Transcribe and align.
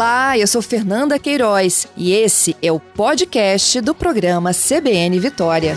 Olá, 0.00 0.38
eu 0.38 0.46
sou 0.46 0.62
Fernanda 0.62 1.18
Queiroz 1.18 1.86
e 1.94 2.14
esse 2.14 2.56
é 2.62 2.72
o 2.72 2.80
podcast 2.80 3.82
do 3.82 3.94
programa 3.94 4.50
CBN 4.54 5.20
Vitória. 5.20 5.76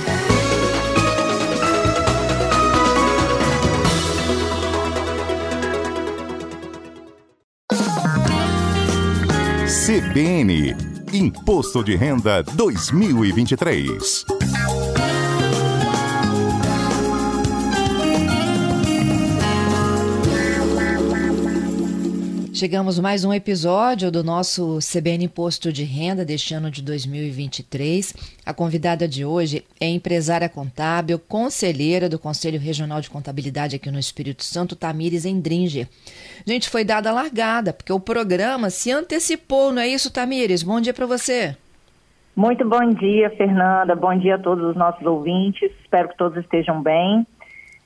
CBN 9.86 10.74
Imposto 11.12 11.84
de 11.84 11.98
Renda 11.98 12.44
2023. 12.44 14.24
Chegamos 22.56 23.00
mais 23.00 23.26
um 23.26 23.34
episódio 23.34 24.12
do 24.12 24.24
nosso 24.24 24.78
CBN 24.78 25.26
Imposto 25.26 25.74
de 25.74 25.84
Renda 25.84 26.24
deste 26.24 26.54
ano 26.54 26.70
de 26.70 26.84
2023. 26.84 28.14
A 28.46 28.54
convidada 28.54 29.08
de 29.08 29.26
hoje 29.26 29.66
é 29.82 29.88
empresária 29.88 30.48
contábil, 30.48 31.18
conselheira 31.18 32.08
do 32.08 32.20
Conselho 32.20 32.60
Regional 32.60 33.02
de 33.02 33.10
Contabilidade 33.10 33.76
aqui 33.76 33.90
no 33.90 33.98
Espírito 33.98 34.44
Santo, 34.44 34.76
Tamires 34.76 35.26
Endringer. 35.26 35.88
Gente, 36.46 36.70
foi 36.70 36.86
dada 36.86 37.10
a 37.10 37.14
largada, 37.14 37.74
porque 37.74 37.92
o 37.92 38.00
programa 38.00 38.70
se 38.70 38.92
antecipou, 38.92 39.72
não 39.72 39.82
é 39.82 39.88
isso, 39.88 40.14
Tamires? 40.14 40.62
Bom 40.62 40.80
dia 40.80 40.94
para 40.94 41.08
você. 41.08 41.58
Muito 42.36 42.70
bom 42.70 42.88
dia, 42.94 43.32
Fernanda. 43.32 43.96
Bom 43.96 44.16
dia 44.16 44.36
a 44.36 44.40
todos 44.40 44.64
os 44.64 44.76
nossos 44.76 45.04
ouvintes. 45.04 45.72
Espero 45.82 46.10
que 46.10 46.18
todos 46.18 46.38
estejam 46.38 46.84
bem. 46.84 47.26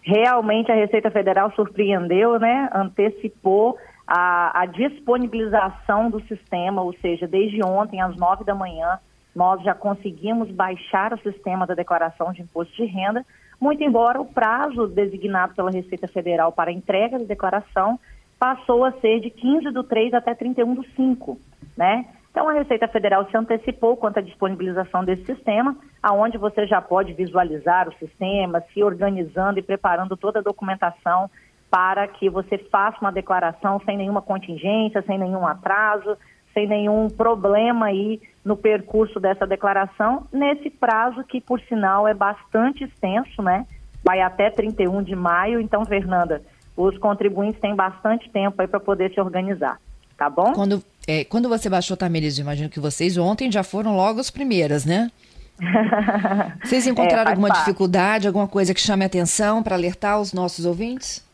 Realmente 0.02 0.70
a 0.70 0.76
Receita 0.76 1.10
Federal 1.10 1.54
surpreendeu, 1.56 2.38
né? 2.38 2.70
Antecipou 2.74 3.78
a, 4.08 4.62
a, 4.62 4.66
disponibilização 4.66 6.10
do 6.10 6.22
sistema, 6.28 6.82
ou 6.82 6.94
seja, 6.94 7.28
desde 7.28 7.64
ontem 7.64 8.02
às 8.02 8.16
nove 8.16 8.46
da 8.46 8.56
manhã, 8.56 8.98
nós 9.36 9.62
já 9.64 9.76
conseguimos 9.76 10.50
baixar 10.50 11.14
o 11.14 11.20
sistema 11.20 11.68
da 11.68 11.76
declaração 11.76 12.32
de 12.32 12.42
imposto 12.42 12.74
de 12.76 12.86
renda, 12.86 13.26
muito 13.60 13.84
embora 13.84 14.22
o 14.22 14.26
prazo 14.26 14.88
designado 14.88 15.54
pela 15.54 15.72
Receita 15.72 16.08
Federal 16.08 16.52
para 16.52 16.72
entrega 16.72 17.20
da 17.20 17.26
declaração 17.26 18.00
passou 18.40 18.86
a 18.86 18.92
ser 18.94 19.20
de 19.20 19.30
15 19.30 19.72
do 19.72 19.84
3 19.84 20.14
até 20.14 20.34
31 20.34 20.76
do 20.76 20.84
5, 20.96 21.38
né? 21.76 22.06
Então 22.30 22.48
a 22.48 22.54
Receita 22.54 22.88
Federal 22.88 23.28
se 23.30 23.36
antecipou 23.36 23.98
quanto 23.98 24.20
à 24.20 24.22
disponibilização 24.22 25.04
desse 25.04 25.26
sistema, 25.26 25.76
aonde 26.04 26.38
você 26.38 26.68
já 26.68 26.80
pode 26.80 27.14
visualizar 27.14 27.90
o 27.90 27.94
sistema, 27.94 28.64
se 28.72 28.84
organizando 28.84 29.58
e 29.58 29.64
preparando 29.64 30.16
toda 30.16 30.38
a 30.38 30.44
documentação 30.44 31.32
para 31.70 32.08
que 32.08 32.30
você 32.30 32.58
faça 32.58 32.98
uma 33.02 33.12
declaração 33.12 33.82
sem 33.86 33.98
nenhuma 33.98 34.22
contingência, 34.22 35.02
sem 35.02 35.18
nenhum 35.18 35.46
atraso, 35.46 36.18
sem 36.54 36.68
nenhum 36.68 37.08
problema 37.10 37.88
aí 37.88 38.22
no 38.44 38.56
percurso 38.56 39.20
dessa 39.20 39.46
declaração, 39.46 40.26
nesse 40.32 40.70
prazo 40.70 41.24
que, 41.24 41.42
por 41.42 41.60
sinal, 41.62 42.08
é 42.08 42.14
bastante 42.14 42.84
extenso, 42.84 43.42
né? 43.42 43.66
Vai 44.04 44.22
até 44.22 44.50
31 44.50 45.04
de 45.04 45.16
maio. 45.16 45.60
Então, 45.60 45.86
Fernanda, 45.86 46.42
os 46.76 46.98
contribuintes 46.98 47.60
têm 47.60 47.76
bastante 47.76 48.30
tempo 48.30 48.62
aí 48.62 48.68
para 48.68 48.80
poder 48.80 49.14
se 49.14 49.20
organizar, 49.20 49.80
tá 50.18 50.30
bom? 50.30 50.54
Quando, 50.54 50.82
é, 51.08 51.26
quando 51.26 51.50
você 51.50 51.70
baixou, 51.70 51.98
Tamires, 51.98 52.40
imagino 52.40 52.70
que 52.70 52.80
vocês 52.80 53.18
ontem 53.18 53.52
já 53.52 53.64
foram 53.64 53.96
logo 53.96 54.20
as 54.20 54.32
primeiras, 54.32 54.86
né? 54.86 55.12
Vocês 56.64 56.86
encontraram 56.86 57.30
é, 57.30 57.34
alguma 57.34 57.48
parte. 57.48 57.66
dificuldade, 57.66 58.28
alguma 58.28 58.48
coisa 58.48 58.76
que 58.76 58.80
chame 58.80 59.04
a 59.04 59.08
atenção 59.08 59.64
para 59.64 59.76
alertar 59.76 60.22
os 60.22 60.32
nossos 60.32 60.66
ouvintes? 60.66 61.27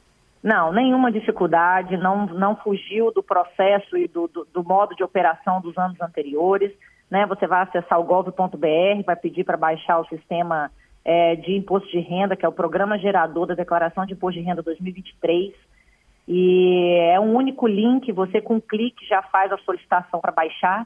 Não, 0.43 0.73
nenhuma 0.73 1.09
dificuldade, 1.09 1.95
não, 1.95 2.25
não 2.25 2.57
fugiu 2.57 3.13
do 3.13 3.23
processo 3.23 3.95
e 3.95 4.09
do, 4.09 4.27
do, 4.27 4.45
do 4.53 4.61
modo 4.61 4.93
de 4.93 5.01
operação 5.01 5.61
dos 5.61 5.77
anos 5.77 5.99
anteriores. 6.01 6.69
Né? 7.09 7.25
Você 7.27 7.47
vai 7.47 7.63
acessar 7.63 7.97
o 7.97 8.03
gov.br, 8.03 9.03
vai 9.05 9.15
pedir 9.15 9.45
para 9.45 9.55
baixar 9.55 9.99
o 9.99 10.07
sistema 10.07 10.69
é, 11.05 11.37
de 11.37 11.55
imposto 11.55 11.89
de 11.89 11.99
renda, 11.99 12.35
que 12.35 12.45
é 12.45 12.49
o 12.49 12.51
programa 12.51 12.99
gerador 12.99 13.47
da 13.47 13.55
Declaração 13.55 14.05
de 14.05 14.13
Imposto 14.13 14.37
de 14.37 14.45
Renda 14.45 14.61
2023. 14.61 15.53
E 16.27 16.97
é 17.13 17.19
um 17.21 17.35
único 17.35 17.65
link, 17.65 18.11
você 18.11 18.41
com 18.41 18.55
um 18.55 18.61
clique 18.61 19.05
já 19.07 19.21
faz 19.23 19.49
a 19.49 19.57
solicitação 19.59 20.19
para 20.19 20.31
baixar, 20.33 20.85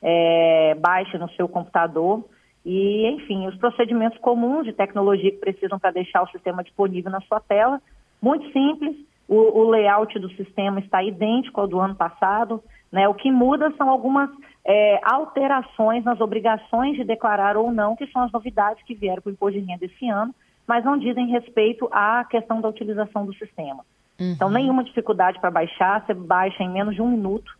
é, 0.00 0.74
baixa 0.76 1.18
no 1.18 1.28
seu 1.32 1.46
computador. 1.46 2.24
E, 2.64 3.06
enfim, 3.08 3.46
os 3.46 3.56
procedimentos 3.56 4.18
comuns 4.20 4.64
de 4.64 4.72
tecnologia 4.72 5.30
que 5.30 5.36
precisam 5.36 5.78
para 5.78 5.90
deixar 5.90 6.22
o 6.22 6.28
sistema 6.28 6.64
disponível 6.64 7.10
na 7.10 7.20
sua 7.20 7.38
tela 7.40 7.82
muito 8.24 8.50
simples, 8.52 8.96
o, 9.28 9.36
o, 9.60 9.70
layout 9.70 10.18
do 10.18 10.30
sistema 10.30 10.80
está 10.80 11.02
idêntico 11.02 11.60
ao 11.60 11.68
do 11.68 11.78
ano 11.78 11.94
passado. 11.94 12.62
Né? 12.90 13.06
O 13.06 13.14
que 13.14 13.30
muda 13.30 13.70
são 13.76 13.90
algumas 13.90 14.30
é, 14.64 14.98
alterações 15.04 16.02
nas 16.04 16.20
obrigações 16.20 16.96
de 16.96 17.04
declarar 17.04 17.56
ou 17.56 17.70
não, 17.70 17.94
que 17.94 18.06
são 18.06 18.22
as 18.22 18.32
novidades 18.32 18.82
que 18.84 18.94
vieram 18.94 19.20
para 19.20 19.30
o 19.30 19.32
imposto 19.32 19.60
de 19.60 19.66
renda 19.66 19.84
esse 19.84 20.08
ano, 20.08 20.34
mas 20.66 20.84
não 20.84 20.96
dizem 20.96 21.28
respeito 21.28 21.86
à 21.92 22.24
questão 22.24 22.60
da 22.60 22.68
utilização 22.68 23.26
do 23.26 23.34
sistema. 23.34 23.84
Uhum. 24.18 24.32
Então, 24.32 24.50
nenhuma 24.50 24.84
dificuldade 24.84 25.38
para 25.38 25.50
baixar, 25.50 26.04
você 26.04 26.14
baixa 26.14 26.62
em 26.62 26.70
menos 26.70 26.94
de 26.94 27.02
um 27.02 27.08
minuto 27.08 27.52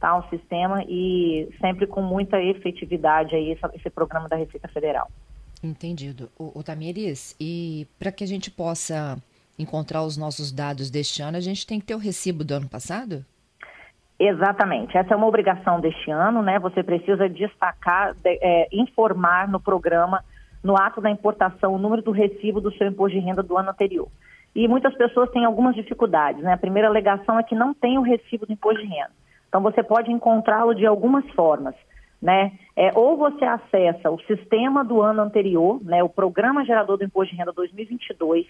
tá, 0.00 0.16
o 0.16 0.28
sistema 0.30 0.82
e 0.88 1.48
sempre 1.60 1.86
com 1.86 2.00
muita 2.00 2.40
efetividade 2.40 3.34
aí 3.34 3.52
esse, 3.52 3.62
esse 3.74 3.90
programa 3.90 4.28
da 4.28 4.36
Receita 4.36 4.68
Federal. 4.68 5.10
Entendido. 5.62 6.30
O, 6.38 6.58
o 6.58 6.62
Tamires, 6.62 7.34
e 7.40 7.86
para 7.98 8.12
que 8.12 8.22
a 8.22 8.26
gente 8.26 8.50
possa 8.50 9.18
encontrar 9.58 10.02
os 10.02 10.16
nossos 10.16 10.52
dados 10.52 10.90
deste 10.90 11.20
ano, 11.22 11.36
a 11.36 11.40
gente 11.40 11.66
tem 11.66 11.80
que 11.80 11.86
ter 11.86 11.94
o 11.94 11.98
recibo 11.98 12.44
do 12.44 12.54
ano 12.54 12.68
passado? 12.68 13.24
Exatamente. 14.18 14.96
Essa 14.96 15.14
é 15.14 15.16
uma 15.16 15.26
obrigação 15.26 15.80
deste 15.80 16.10
ano, 16.10 16.42
né? 16.42 16.58
Você 16.58 16.82
precisa 16.82 17.28
destacar, 17.28 18.14
de, 18.14 18.38
é, 18.42 18.68
informar 18.72 19.48
no 19.48 19.60
programa, 19.60 20.24
no 20.62 20.76
ato 20.76 21.00
da 21.00 21.10
importação, 21.10 21.74
o 21.74 21.78
número 21.78 22.02
do 22.02 22.10
recibo 22.10 22.60
do 22.60 22.72
seu 22.72 22.88
imposto 22.88 23.18
de 23.18 23.24
renda 23.24 23.42
do 23.42 23.56
ano 23.56 23.70
anterior. 23.70 24.08
E 24.54 24.66
muitas 24.66 24.92
pessoas 24.96 25.30
têm 25.30 25.44
algumas 25.44 25.76
dificuldades, 25.76 26.42
né? 26.42 26.52
A 26.52 26.58
primeira 26.58 26.88
alegação 26.88 27.38
é 27.38 27.44
que 27.44 27.54
não 27.54 27.72
tem 27.72 27.96
o 27.96 28.02
recibo 28.02 28.44
do 28.44 28.52
imposto 28.52 28.82
de 28.82 28.88
renda. 28.88 29.12
Então 29.48 29.62
você 29.62 29.82
pode 29.82 30.10
encontrá-lo 30.10 30.74
de 30.74 30.84
algumas 30.84 31.24
formas, 31.30 31.76
né? 32.20 32.52
É, 32.76 32.90
ou 32.96 33.16
você 33.16 33.44
acessa 33.44 34.10
o 34.10 34.20
sistema 34.22 34.84
do 34.84 35.00
ano 35.00 35.22
anterior, 35.22 35.80
né? 35.84 36.02
O 36.02 36.08
Programa 36.08 36.64
Gerador 36.64 36.98
do 36.98 37.04
Imposto 37.04 37.32
de 37.32 37.38
Renda 37.38 37.52
2022 37.52 38.46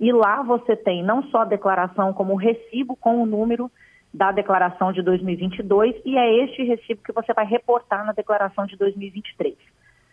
e 0.00 0.12
lá 0.12 0.42
você 0.42 0.76
tem 0.76 1.02
não 1.02 1.22
só 1.24 1.38
a 1.38 1.44
declaração, 1.44 2.12
como 2.12 2.34
o 2.34 2.36
recibo 2.36 2.96
com 2.96 3.22
o 3.22 3.26
número 3.26 3.70
da 4.12 4.32
declaração 4.32 4.92
de 4.92 5.02
2022 5.02 5.94
e 6.04 6.16
é 6.16 6.44
este 6.44 6.62
recibo 6.62 7.02
que 7.02 7.12
você 7.12 7.32
vai 7.34 7.44
reportar 7.44 8.06
na 8.06 8.12
declaração 8.12 8.66
de 8.66 8.76
2023. 8.76 9.54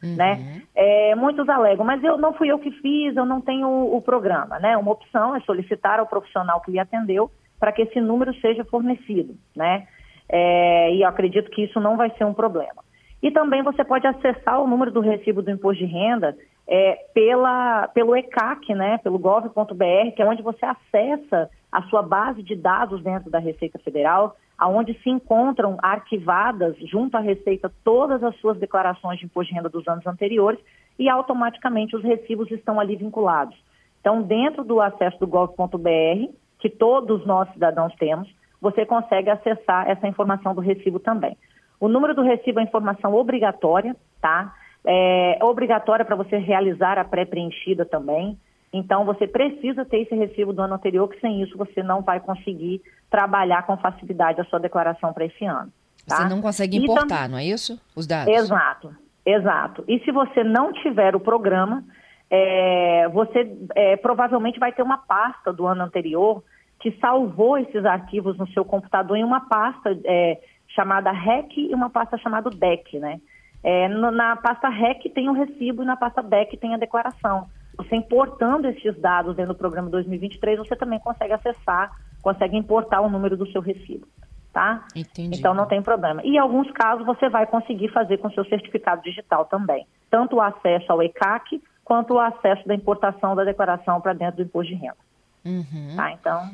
Uhum. 0.04 0.16
Né? 0.16 0.62
É, 0.76 1.16
muitos 1.16 1.48
alegam, 1.48 1.86
mas 1.86 2.04
eu 2.04 2.18
não 2.18 2.34
fui 2.34 2.52
eu 2.52 2.60
que 2.60 2.72
fiz, 2.72 3.16
eu 3.16 3.26
não 3.26 3.40
tenho 3.42 3.68
o, 3.68 3.98
o 3.98 4.02
programa. 4.02 4.60
Né? 4.60 4.76
Uma 4.76 4.92
opção 4.92 5.36
é 5.36 5.40
solicitar 5.42 6.00
ao 6.00 6.08
profissional 6.08 6.62
que 6.62 6.72
lhe 6.72 6.80
atendeu 6.80 7.32
para 7.60 7.72
que 7.72 7.84
esse 7.84 8.02
número 8.02 8.34
seja 8.42 8.66
fornecido. 8.66 9.36
Né? 9.56 9.88
É, 10.28 10.94
e 10.94 11.02
eu 11.02 11.08
acredito 11.08 11.50
que 11.52 11.64
isso 11.64 11.80
não 11.80 11.96
vai 11.96 12.10
ser 12.18 12.26
um 12.26 12.34
problema. 12.34 12.84
E 13.24 13.32
também 13.32 13.64
você 13.64 13.84
pode 13.84 14.06
acessar 14.06 14.62
o 14.62 14.68
número 14.68 14.92
do 14.92 15.00
recibo 15.00 15.42
do 15.42 15.50
imposto 15.50 15.84
de 15.84 15.92
renda 15.92 16.36
é, 16.68 17.06
pela, 17.14 17.88
pelo 17.90 18.16
ECAC, 18.16 18.74
né, 18.74 18.98
pelo 19.00 19.20
gov.br, 19.20 20.12
que 20.16 20.22
é 20.22 20.26
onde 20.26 20.42
você 20.42 20.66
acessa 20.66 21.50
a 21.72 21.84
sua 21.84 22.02
base 22.02 22.42
de 22.42 22.56
dados 22.56 23.04
dentro 23.04 23.30
da 23.30 23.40
Receita 23.40 23.78
Federal, 23.80 24.36
aonde 24.58 24.98
se 25.02 25.10
encontram 25.10 25.78
arquivadas 25.82 26.76
junto 26.80 27.18
à 27.18 27.20
Receita 27.20 27.72
todas 27.84 28.24
as 28.24 28.36
suas 28.38 28.58
declarações 28.58 29.20
de 29.20 29.26
imposto 29.26 29.52
de 29.52 29.58
renda 29.58 29.70
dos 29.70 29.88
anos 29.88 30.06
anteriores 30.08 30.60
e 30.98 31.10
automaticamente 31.10 31.96
os 31.96 32.04
recibos 32.04 32.50
estão 32.52 32.80
ali 32.80 32.96
vinculados. 32.96 33.56
Então, 34.00 34.22
dentro 34.22 34.64
do 34.64 34.80
acesso 34.80 35.20
do 35.20 35.28
gov.br, 35.28 36.32
que 36.60 36.70
todos 36.70 37.26
nós 37.26 37.52
cidadãos 37.54 37.94
temos, 37.96 38.34
você 38.62 38.86
consegue 38.86 39.30
acessar 39.30 39.90
essa 39.90 40.08
informação 40.08 40.56
do 40.56 40.62
recibo 40.62 41.00
também. 41.00 41.38
O 41.80 41.88
número 41.88 42.16
do 42.16 42.22
recibo 42.22 42.60
é 42.60 42.64
informação 42.64 43.14
obrigatória, 43.14 43.96
tá? 44.22 44.54
É 44.88 45.40
obrigatória 45.42 46.06
para 46.06 46.16
você 46.16 46.38
realizar 46.38 46.98
a 46.98 47.04
pré-preenchida 47.04 47.86
também. 47.86 48.38
Então, 48.72 49.06
você 49.06 49.26
precisa 49.26 49.86
ter 49.86 50.02
esse 50.02 50.14
recibo 50.14 50.52
do 50.52 50.62
ano 50.62 50.76
anterior, 50.76 51.08
que 51.08 51.20
sem 51.22 51.42
isso 51.42 51.58
você 51.58 51.82
não 51.82 52.02
vai 52.02 52.20
conseguir 52.20 52.82
trabalhar 53.10 53.66
com 53.66 53.78
facilidade 53.78 54.42
a 54.42 54.46
sua 54.46 54.60
declaração 54.60 55.14
para 55.14 55.26
esse 55.26 55.46
ano. 55.46 55.72
Tá? 56.06 56.18
Você 56.18 56.30
não 56.30 56.42
consegue 56.42 56.78
importar, 56.78 57.30
não 57.30 57.38
é 57.38 57.46
isso? 57.46 57.80
Os 57.96 58.06
dados? 58.06 58.34
Exato, 58.34 58.94
exato. 59.26 59.84
E 59.88 60.00
se 60.02 60.12
você 60.12 60.44
não 60.44 60.74
tiver 60.74 61.16
o 61.16 61.20
programa, 61.20 61.84
é, 62.30 63.08
você 63.10 63.50
é, 63.76 63.96
provavelmente 63.98 64.60
vai 64.60 64.72
ter 64.72 64.84
uma 64.84 64.98
pasta 64.98 65.54
do 65.54 65.66
ano 65.66 65.84
anterior 65.84 66.44
que 66.80 66.92
salvou 67.00 67.58
esses 67.58 67.86
arquivos 67.86 68.38
no 68.38 68.48
seu 68.50 68.66
computador 68.66 69.18
em 69.18 69.24
uma 69.24 69.48
pasta 69.48 69.98
é, 70.04 70.40
chamada 70.68 71.12
REC 71.12 71.58
e 71.58 71.74
uma 71.74 71.90
pasta 71.90 72.18
chamada 72.18 72.50
DEC, 72.50 73.00
né? 73.00 73.20
É, 73.68 73.88
no, 73.88 74.12
na 74.12 74.36
pasta 74.36 74.70
REC 74.70 75.12
tem 75.12 75.28
o 75.28 75.34
recibo 75.34 75.82
e 75.82 75.86
na 75.88 75.98
pasta 75.98 76.22
DEC 76.22 76.56
tem 76.56 76.76
a 76.76 76.78
declaração. 76.78 77.48
Você 77.76 77.96
importando 77.96 78.68
esses 78.68 78.96
dados 79.02 79.36
dentro 79.36 79.56
do 79.56 79.58
programa 79.58 79.90
2023, 79.90 80.60
você 80.60 80.76
também 80.76 81.00
consegue 81.00 81.34
acessar, 81.34 81.92
consegue 82.22 82.56
importar 82.56 83.02
o 83.02 83.10
número 83.10 83.36
do 83.36 83.52
seu 83.52 83.62
recibo. 83.62 84.08
tá? 84.54 84.86
Entendi. 84.96 85.40
Então 85.40 85.56
não 85.56 85.66
tem 85.66 85.82
problema. 85.82 86.22
E 86.24 86.36
em 86.36 86.38
alguns 86.38 86.70
casos 86.74 87.04
você 87.08 87.28
vai 87.28 87.48
conseguir 87.48 87.88
fazer 87.90 88.20
com 88.20 88.30
seu 88.30 88.46
certificado 88.46 89.02
digital 89.02 89.46
também, 89.46 89.88
tanto 90.12 90.36
o 90.36 90.42
acesso 90.42 90.92
ao 90.92 91.02
ECAC 91.02 91.60
quanto 91.84 92.14
o 92.14 92.20
acesso 92.20 92.68
da 92.68 92.76
importação 92.76 93.36
da 93.36 93.44
declaração 93.44 94.00
para 94.00 94.14
dentro 94.14 94.38
do 94.38 94.44
imposto 94.44 94.72
de 94.72 94.80
renda. 94.80 94.98
Uhum. 95.44 95.96
Tá? 95.96 96.12
Então 96.12 96.52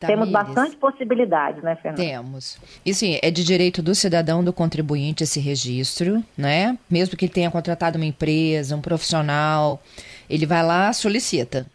temos 0.00 0.30
bastante 0.30 0.76
possibilidades, 0.76 1.62
né, 1.62 1.76
Fernanda? 1.76 2.02
Temos. 2.02 2.60
E 2.84 2.92
sim, 2.92 3.18
é 3.22 3.30
de 3.30 3.44
direito 3.44 3.82
do 3.82 3.94
cidadão, 3.94 4.44
do 4.44 4.52
contribuinte 4.52 5.24
esse 5.24 5.40
registro, 5.40 6.22
né? 6.36 6.78
Mesmo 6.90 7.16
que 7.16 7.24
ele 7.24 7.32
tenha 7.32 7.50
contratado 7.50 7.96
uma 7.96 8.06
empresa, 8.06 8.76
um 8.76 8.80
profissional, 8.80 9.80
ele 10.28 10.46
vai 10.46 10.62
lá, 10.62 10.92
solicita. 10.92 11.66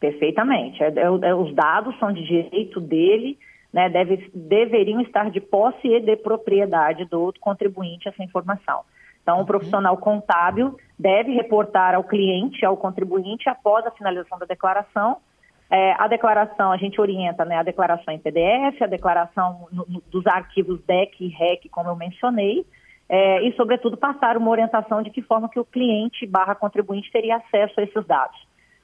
Perfeitamente. 0.00 0.82
É, 0.82 0.88
é, 0.88 1.28
é 1.28 1.34
os 1.34 1.54
dados 1.54 1.98
são 1.98 2.12
de 2.12 2.24
direito 2.24 2.80
dele 2.80 3.36
né, 3.72 3.88
deve, 3.88 4.30
deveriam 4.34 5.00
estar 5.00 5.30
de 5.30 5.40
posse 5.40 5.86
e 5.86 6.00
de 6.00 6.16
propriedade 6.16 7.04
do 7.04 7.32
contribuinte 7.40 8.08
essa 8.08 8.22
informação. 8.22 8.80
Então, 9.22 9.40
o 9.42 9.46
profissional 9.46 9.96
contábil 9.98 10.76
deve 10.98 11.32
reportar 11.32 11.94
ao 11.94 12.02
cliente, 12.02 12.64
ao 12.64 12.76
contribuinte, 12.76 13.48
após 13.48 13.86
a 13.86 13.90
finalização 13.90 14.38
da 14.38 14.46
declaração. 14.46 15.18
É, 15.70 15.92
a 15.98 16.08
declaração, 16.08 16.72
a 16.72 16.76
gente 16.78 17.00
orienta 17.00 17.44
né, 17.44 17.56
a 17.56 17.62
declaração 17.62 18.12
em 18.14 18.18
PDF, 18.18 18.80
a 18.80 18.86
declaração 18.86 19.68
no, 19.70 19.84
no, 19.86 20.02
dos 20.10 20.26
arquivos 20.26 20.80
DEC 20.86 21.20
e 21.20 21.28
REC, 21.28 21.68
como 21.70 21.90
eu 21.90 21.96
mencionei, 21.96 22.64
é, 23.08 23.42
e, 23.46 23.52
sobretudo, 23.54 23.96
passar 23.96 24.36
uma 24.36 24.50
orientação 24.50 25.02
de 25.02 25.10
que 25.10 25.22
forma 25.22 25.48
que 25.48 25.60
o 25.60 25.64
cliente 25.64 26.26
barra 26.26 26.54
contribuinte 26.54 27.10
teria 27.10 27.36
acesso 27.36 27.80
a 27.80 27.82
esses 27.82 28.06
dados. 28.06 28.38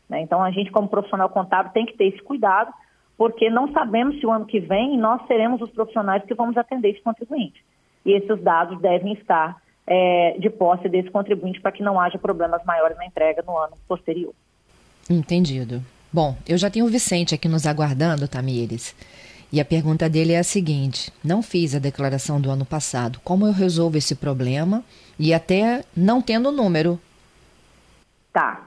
Né? 0.08 0.20
Então, 0.20 0.42
a 0.42 0.50
gente, 0.50 0.70
como 0.70 0.88
profissional 0.88 1.28
contábil, 1.28 1.72
tem 1.72 1.86
que 1.86 1.96
ter 1.96 2.06
esse 2.06 2.22
cuidado, 2.22 2.72
porque 3.16 3.48
não 3.48 3.72
sabemos 3.72 4.18
se 4.18 4.26
o 4.26 4.30
ano 4.30 4.44
que 4.44 4.60
vem 4.60 4.98
nós 4.98 5.26
seremos 5.26 5.60
os 5.62 5.70
profissionais 5.70 6.24
que 6.24 6.34
vamos 6.34 6.56
atender 6.56 6.90
esse 6.90 7.02
contribuinte. 7.02 7.64
E 8.04 8.12
esses 8.12 8.42
dados 8.42 8.78
devem 8.80 9.14
estar 9.14 9.56
é, 9.86 10.36
de 10.38 10.50
posse 10.50 10.88
desse 10.88 11.10
contribuinte 11.10 11.60
para 11.60 11.72
que 11.72 11.82
não 11.82 11.98
haja 11.98 12.18
problemas 12.18 12.62
maiores 12.64 12.96
na 12.96 13.06
entrega 13.06 13.42
no 13.46 13.56
ano 13.56 13.76
posterior. 13.86 14.34
Entendido. 15.08 15.80
Bom, 16.14 16.36
eu 16.48 16.56
já 16.56 16.70
tenho 16.70 16.86
o 16.86 16.88
Vicente 16.88 17.34
aqui 17.34 17.48
nos 17.48 17.66
aguardando, 17.66 18.28
Tamires. 18.28 18.94
E 19.52 19.60
a 19.60 19.64
pergunta 19.64 20.08
dele 20.08 20.32
é 20.32 20.38
a 20.38 20.44
seguinte: 20.44 21.10
não 21.24 21.42
fiz 21.42 21.74
a 21.74 21.80
declaração 21.80 22.40
do 22.40 22.48
ano 22.52 22.64
passado. 22.64 23.18
Como 23.24 23.44
eu 23.44 23.52
resolvo 23.52 23.96
esse 23.96 24.14
problema? 24.14 24.84
E 25.18 25.34
até 25.34 25.82
não 25.96 26.22
tendo 26.22 26.50
o 26.50 26.52
número. 26.52 27.00
Tá. 28.32 28.62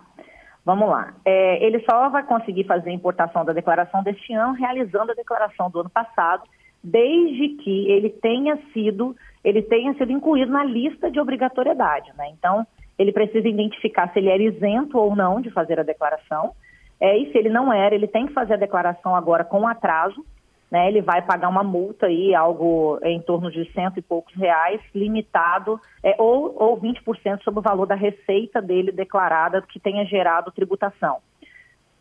Vamos 0.66 0.90
lá. 0.90 1.14
É, 1.24 1.66
ele 1.66 1.80
só 1.90 2.10
vai 2.10 2.24
conseguir 2.24 2.66
fazer 2.66 2.90
a 2.90 2.94
importação 2.94 3.46
da 3.46 3.54
declaração 3.54 4.04
deste 4.04 4.34
ano 4.34 4.52
realizando 4.52 5.14
a 5.14 5.16
declaração 5.16 5.70
do 5.70 5.80
ano 5.80 5.90
passado, 5.90 6.44
desde 6.84 7.64
que 7.64 7.90
ele 7.90 8.10
tenha 8.10 8.60
sido, 8.74 9.16
ele 9.42 9.62
tenha 9.62 9.94
sido 9.94 10.12
incluído 10.12 10.52
na 10.52 10.66
lista 10.66 11.10
de 11.10 11.18
obrigatoriedade. 11.18 12.12
Né? 12.18 12.30
Então, 12.38 12.68
ele 13.00 13.14
precisa 13.14 13.48
identificar 13.48 14.12
se 14.12 14.20
ele 14.20 14.28
era 14.28 14.44
isento 14.44 14.98
ou 14.98 15.16
não 15.16 15.40
de 15.40 15.50
fazer 15.50 15.80
a 15.80 15.84
declaração. 15.84 16.52
É, 17.00 17.18
e 17.18 17.32
se 17.32 17.38
ele 17.38 17.50
não 17.50 17.72
era, 17.72 17.94
ele 17.94 18.08
tem 18.08 18.26
que 18.26 18.34
fazer 18.34 18.54
a 18.54 18.58
declaração 18.58 19.16
agora 19.16 19.44
com 19.44 19.68
atraso, 19.68 20.26
né, 20.72 20.88
ele 20.90 21.02
vai 21.02 21.22
pagar 21.22 21.48
uma 21.48 21.64
multa 21.64 22.08
aí, 22.08 22.36
algo 22.36 23.00
em 23.04 23.22
torno 23.22 23.50
de 23.50 23.72
cento 23.72 23.98
e 24.00 24.02
poucos 24.02 24.36
reais, 24.36 24.82
limitado, 24.94 25.80
é, 26.04 26.16
ou, 26.18 26.54
ou 26.62 26.78
20% 26.80 27.42
sobre 27.42 27.60
o 27.60 27.64
valor 27.64 27.86
da 27.86 27.96
receita 27.96 28.62
dele 28.62 28.92
declarada 28.92 29.62
que 29.62 29.80
tenha 29.80 30.06
gerado 30.06 30.52
tributação. 30.52 31.20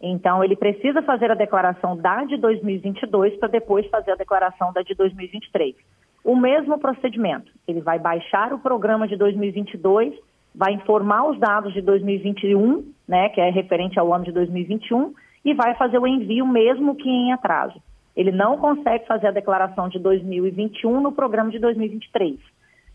Então, 0.01 0.45
ele 0.45 0.57
precisa 0.57 1.01
fazer 1.03 1.31
a 1.31 1.35
declaração 1.35 1.97
da 1.97 2.25
de 2.25 2.37
2022 2.37 3.37
para 3.37 3.49
depois 3.49 3.87
fazer 3.89 4.13
a 4.13 4.17
declaração 4.17 4.73
da 4.73 4.83
de 4.83 4.95
2023. 4.95 5.75
O 6.23 6.37
mesmo 6.37 6.79
procedimento, 6.79 7.51
ele 7.67 7.81
vai 7.81 7.99
baixar 7.99 8.53
o 8.53 8.59
programa 8.59 9.07
de 9.07 9.17
2022, 9.17 10.15
vai 10.57 10.73
informar 10.73 11.29
os 11.29 11.39
dados 11.39 11.75
de 11.75 11.83
2021, 11.83 12.93
né, 13.07 13.29
que 13.29 13.41
é 13.41 13.51
referente 13.51 13.99
ao 13.99 14.13
ano 14.13 14.25
de 14.25 14.33
2021, 14.33 15.13
e 15.45 15.53
vai 15.53 15.75
fazer 15.75 15.99
o 15.99 16.07
envio 16.07 16.47
mesmo 16.47 16.97
que 16.97 17.09
em 17.09 17.33
atraso. 17.33 17.81
Ele 18.17 18.33
não 18.33 18.57
consegue 18.57 19.07
fazer 19.07 19.27
a 19.27 19.33
declaração 19.33 19.89
de 19.91 19.99
2021 19.99 21.01
no 21.01 21.13
programa 21.13 21.51
de 21.51 21.59
2023. 21.59 22.41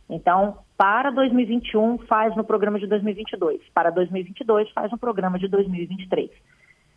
Então, 0.09 0.57
para 0.75 1.11
2021, 1.11 1.99
faz 1.99 2.35
no 2.35 2.43
programa 2.43 2.79
de 2.79 2.87
2022. 2.87 3.61
Para 3.73 3.91
2022, 3.91 4.69
faz 4.71 4.91
no 4.91 4.97
programa 4.97 5.37
de 5.37 5.47
2023. 5.47 6.31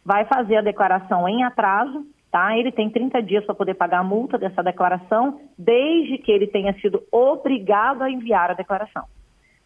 Vai 0.05 0.25
fazer 0.25 0.57
a 0.57 0.63
declaração 0.63 1.29
em 1.29 1.45
atraso, 1.45 2.05
tá? 2.33 2.57
Ele 2.57 2.73
tem 2.73 2.91
30 2.91 3.23
dias 3.23 3.45
para 3.45 3.55
poder 3.55 3.75
pagar 3.75 3.99
a 3.99 4.05
multa 4.05 4.39
dessa 4.39 4.63
declaração, 4.63 5.39
desde 5.57 6.19
que 6.19 6.33
ele 6.33 6.47
tenha 6.47 6.73
sido 6.81 7.03
obrigado 7.13 8.03
a 8.03 8.11
enviar 8.11 8.51
a 8.51 8.55
declaração. 8.55 9.05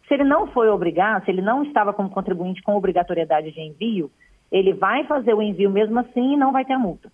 Se 0.09 0.15
ele 0.15 0.23
não 0.23 0.47
foi 0.47 0.67
obrigado, 0.69 1.23
se 1.23 1.29
ele 1.29 1.41
não 1.41 1.63
estava 1.63 1.93
como 1.93 2.09
contribuinte 2.09 2.63
com 2.63 2.75
obrigatoriedade 2.75 3.51
de 3.51 3.61
envio, 3.61 4.11
ele 4.51 4.73
vai 4.73 5.05
fazer 5.05 5.35
o 5.35 5.41
envio 5.41 5.69
mesmo 5.69 5.99
assim 5.99 6.33
e 6.33 6.37
não 6.37 6.51
vai 6.51 6.65
ter 6.65 6.73
a 6.73 6.79
multa. 6.79 7.11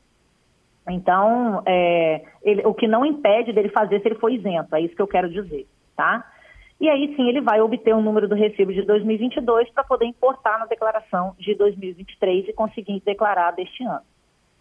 Então, 0.89 1.61
é, 1.65 2.23
ele, 2.41 2.65
o 2.65 2.73
que 2.73 2.87
não 2.87 3.05
impede 3.05 3.51
dele 3.51 3.69
fazer 3.69 3.99
se 3.99 4.07
ele 4.07 4.15
for 4.15 4.31
isento, 4.31 4.73
é 4.75 4.81
isso 4.81 4.95
que 4.95 5.01
eu 5.01 5.07
quero 5.07 5.29
dizer, 5.29 5.67
tá? 5.95 6.23
E 6.79 6.89
aí 6.89 7.13
sim 7.15 7.27
ele 7.27 7.41
vai 7.41 7.59
obter 7.61 7.93
o 7.93 8.01
número 8.01 8.29
do 8.29 8.35
recibo 8.35 8.71
de 8.71 8.83
2022 8.83 9.69
para 9.71 9.83
poder 9.83 10.05
importar 10.05 10.57
na 10.57 10.65
declaração 10.65 11.35
de 11.37 11.53
2023 11.53 12.49
e 12.49 12.53
conseguir 12.53 13.01
declarar 13.03 13.51
deste 13.51 13.83
ano, 13.83 14.03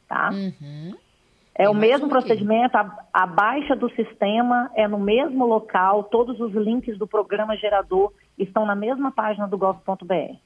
tá? 0.08 0.30
Uhum. 0.32 0.96
É 1.56 1.68
o 1.68 1.74
mesmo 1.74 2.08
procedimento, 2.08 2.76
a, 2.76 3.04
a, 3.12 3.26
baixa 3.26 3.76
do 3.76 3.88
sistema 3.90 4.72
é 4.74 4.88
no 4.88 4.98
mesmo 4.98 5.46
local, 5.46 6.02
todos 6.02 6.40
os 6.40 6.52
links 6.52 6.98
do 6.98 7.06
programa 7.06 7.56
gerador 7.56 8.12
estão 8.38 8.66
na 8.66 8.74
mesma 8.74 9.10
página 9.10 9.46
do 9.46 9.56
gov.br. 9.56 10.36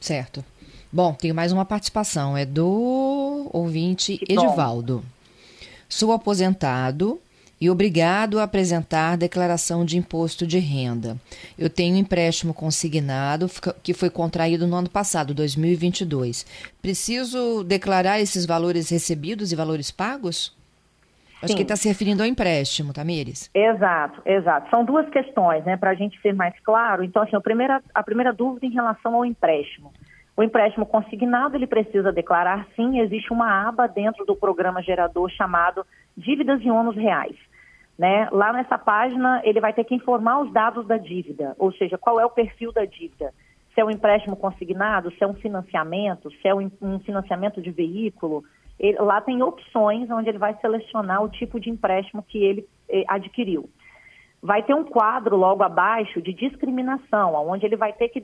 Certo. 0.00 0.44
Bom, 0.90 1.12
tem 1.12 1.32
mais 1.32 1.52
uma 1.52 1.64
participação, 1.64 2.36
é 2.36 2.46
do 2.46 3.50
ouvinte 3.52 4.18
Edivaldo. 4.28 5.04
Sou 5.88 6.12
aposentado 6.12 7.20
e 7.60 7.68
obrigado 7.68 8.38
a 8.38 8.44
apresentar 8.44 9.16
declaração 9.16 9.84
de 9.84 9.98
imposto 9.98 10.46
de 10.46 10.58
renda. 10.58 11.18
Eu 11.58 11.68
tenho 11.68 11.96
um 11.96 11.98
empréstimo 11.98 12.54
consignado 12.54 13.50
que 13.82 13.92
foi 13.92 14.08
contraído 14.08 14.66
no 14.66 14.76
ano 14.76 14.88
passado, 14.88 15.34
2022. 15.34 16.46
Preciso 16.80 17.64
declarar 17.64 18.20
esses 18.20 18.46
valores 18.46 18.88
recebidos 18.88 19.50
e 19.50 19.56
valores 19.56 19.90
pagos? 19.90 20.56
Acho 21.42 21.52
Sim. 21.52 21.56
que 21.56 21.62
está 21.62 21.76
se 21.76 21.88
referindo 21.88 22.22
ao 22.22 22.28
empréstimo, 22.28 22.92
Tamires. 22.92 23.48
Exato, 23.54 24.20
exato. 24.24 24.68
São 24.70 24.84
duas 24.84 25.08
questões, 25.08 25.64
né, 25.64 25.76
para 25.76 25.90
a 25.90 25.94
gente 25.94 26.20
ser 26.20 26.34
mais 26.34 26.58
claro. 26.60 27.04
Então, 27.04 27.22
assim, 27.22 27.36
a 27.36 27.40
primeira, 27.40 27.80
a 27.94 28.02
primeira 28.02 28.32
dúvida 28.32 28.66
em 28.66 28.70
relação 28.70 29.14
ao 29.14 29.24
empréstimo. 29.24 29.92
O 30.36 30.42
empréstimo 30.42 30.86
consignado, 30.86 31.56
ele 31.56 31.66
precisa 31.66 32.12
declarar 32.12 32.66
sim, 32.76 33.00
existe 33.00 33.32
uma 33.32 33.68
aba 33.68 33.88
dentro 33.88 34.24
do 34.24 34.36
programa 34.36 34.80
gerador 34.80 35.28
chamado 35.30 35.84
dívidas 36.16 36.60
e 36.62 36.70
ônus 36.70 36.96
reais. 36.96 37.34
Né? 37.98 38.28
Lá 38.30 38.52
nessa 38.52 38.78
página, 38.78 39.40
ele 39.44 39.60
vai 39.60 39.72
ter 39.72 39.82
que 39.82 39.94
informar 39.94 40.40
os 40.40 40.52
dados 40.52 40.86
da 40.86 40.96
dívida, 40.96 41.56
ou 41.58 41.72
seja, 41.72 41.98
qual 41.98 42.20
é 42.20 42.24
o 42.24 42.30
perfil 42.30 42.72
da 42.72 42.84
dívida. 42.84 43.34
Se 43.74 43.80
é 43.80 43.84
um 43.84 43.90
empréstimo 43.90 44.36
consignado, 44.36 45.10
se 45.10 45.24
é 45.24 45.26
um 45.26 45.34
financiamento, 45.34 46.30
se 46.30 46.46
é 46.46 46.54
um 46.54 47.00
financiamento 47.00 47.60
de 47.60 47.72
veículo. 47.72 48.44
Ele, 48.78 48.98
lá 48.98 49.20
tem 49.20 49.42
opções 49.42 50.10
onde 50.10 50.28
ele 50.28 50.38
vai 50.38 50.56
selecionar 50.60 51.22
o 51.22 51.28
tipo 51.28 51.58
de 51.58 51.70
empréstimo 51.70 52.22
que 52.22 52.38
ele 52.38 52.68
eh, 52.88 53.04
adquiriu 53.08 53.68
vai 54.42 54.62
ter 54.62 54.74
um 54.74 54.84
quadro 54.84 55.36
logo 55.36 55.62
abaixo 55.62 56.22
de 56.22 56.32
discriminação, 56.32 57.34
onde 57.48 57.66
ele 57.66 57.76
vai 57.76 57.92
ter 57.92 58.08
que, 58.08 58.22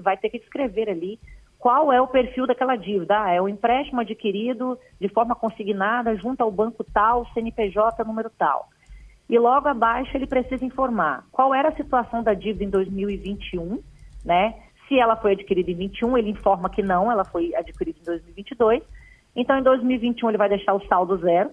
vai 0.00 0.16
ter 0.16 0.28
que 0.28 0.38
descrever 0.38 0.90
ali 0.90 1.18
qual 1.58 1.92
é 1.92 2.00
o 2.00 2.08
perfil 2.08 2.46
daquela 2.46 2.74
dívida. 2.76 3.22
Ah, 3.22 3.30
é 3.30 3.40
o 3.40 3.48
empréstimo 3.48 4.00
adquirido 4.00 4.78
de 5.00 5.08
forma 5.08 5.34
consignada 5.34 6.16
junto 6.16 6.40
ao 6.40 6.50
banco 6.50 6.84
tal, 6.84 7.26
CNPJ 7.32 8.02
número 8.04 8.30
tal. 8.36 8.68
E 9.28 9.38
logo 9.38 9.68
abaixo 9.68 10.16
ele 10.16 10.26
precisa 10.26 10.64
informar 10.64 11.24
qual 11.30 11.54
era 11.54 11.68
a 11.68 11.76
situação 11.76 12.22
da 12.22 12.34
dívida 12.34 12.64
em 12.64 12.70
2021, 12.70 13.80
né? 14.24 14.54
Se 14.88 14.98
ela 14.98 15.16
foi 15.16 15.32
adquirida 15.32 15.70
em 15.70 15.76
21, 15.76 16.18
ele 16.18 16.30
informa 16.30 16.68
que 16.68 16.82
não, 16.82 17.10
ela 17.10 17.24
foi 17.24 17.54
adquirida 17.54 17.98
em 18.00 18.04
2022. 18.04 18.82
Então, 19.34 19.58
em 19.58 19.62
2021, 19.62 20.28
ele 20.28 20.38
vai 20.38 20.48
deixar 20.48 20.74
o 20.74 20.86
saldo 20.86 21.16
zero. 21.18 21.50